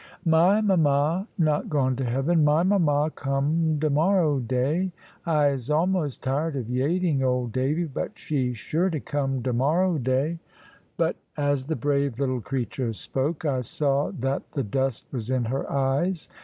"My 0.25 0.61
mama 0.61 1.27
not 1.37 1.69
gone 1.69 1.95
to 1.97 2.03
heaven. 2.03 2.43
My 2.43 2.63
mama 2.63 3.11
come 3.13 3.77
demorrow 3.77 4.39
day. 4.39 4.91
I'se 5.27 5.69
almost 5.69 6.23
tired 6.23 6.55
of 6.55 6.71
yaiting, 6.71 7.21
old 7.21 7.51
Davy, 7.51 7.83
but 7.83 8.17
she 8.17 8.51
sure 8.53 8.89
to 8.89 8.99
come 8.99 9.43
demorrow 9.43 9.99
day." 9.99 10.39
But 10.97 11.17
as 11.37 11.67
the 11.67 11.75
brave 11.75 12.19
little 12.19 12.41
creature 12.41 12.93
spoke, 12.93 13.45
I 13.45 13.61
saw 13.61 14.09
that 14.21 14.51
"the 14.53 14.63
dust 14.63 15.05
was 15.11 15.29
in 15.29 15.45
her 15.45 15.71
eyes." 15.71 16.27